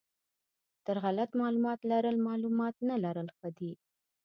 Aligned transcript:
تر 0.85 0.95
غلط 1.05 1.29
معلومات 1.41 1.79
لرل 1.89 2.17
معلومات 2.27 2.75
نه 2.87 2.95
لرل 3.03 3.27
ښه 3.37 3.49
دي. 3.57 3.71